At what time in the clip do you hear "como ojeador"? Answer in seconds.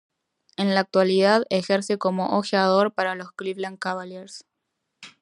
1.99-2.91